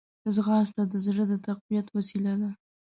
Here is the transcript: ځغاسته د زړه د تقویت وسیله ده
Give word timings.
ځغاسته 0.35 0.81
د 0.87 0.93
زړه 1.05 1.23
د 1.31 1.33
تقویت 1.47 1.87
وسیله 1.95 2.33
ده 2.41 2.49